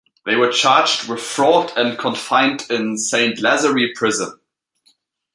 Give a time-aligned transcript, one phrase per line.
[0.25, 4.39] They were charged with fraud and confined in Saint Lazare prison.